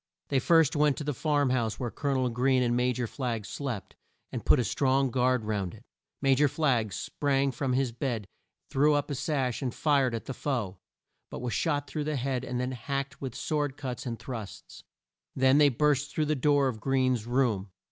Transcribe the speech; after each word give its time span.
They 0.29 0.39
first 0.39 0.75
went 0.75 0.97
to 0.97 1.03
the 1.03 1.13
farm 1.13 1.51
house 1.51 1.79
where 1.79 1.91
Col 1.91 2.11
o 2.13 2.21
nel 2.21 2.29
Greene 2.29 2.63
and 2.63 2.75
Ma 2.75 2.91
jor 2.91 3.05
Flagg 3.05 3.45
slept, 3.45 3.95
and 4.31 4.43
put 4.43 4.59
a 4.59 4.63
strong 4.63 5.11
guard 5.11 5.45
round 5.45 5.75
it. 5.75 5.83
Ma 6.23 6.33
jor 6.33 6.47
Flagg 6.47 6.91
sprang 6.91 7.51
from 7.51 7.73
his 7.73 7.91
bed, 7.91 8.25
threw 8.71 8.95
up 8.95 9.09
the 9.09 9.13
sash, 9.13 9.61
and 9.61 9.75
fired 9.75 10.15
at 10.15 10.25
the 10.25 10.33
foe, 10.33 10.79
but 11.29 11.39
was 11.39 11.53
shot 11.53 11.85
through 11.85 12.05
the 12.05 12.15
head 12.15 12.43
and 12.43 12.59
then 12.59 12.71
hacked 12.71 13.21
with 13.21 13.35
sword 13.35 13.77
cuts 13.77 14.07
and 14.07 14.17
thrusts. 14.17 14.81
They 15.35 15.53
then 15.53 15.73
burst 15.73 16.09
through 16.11 16.25
the 16.25 16.35
door 16.35 16.67
of 16.67 16.79
Greene's 16.81 17.27
room. 17.27 17.69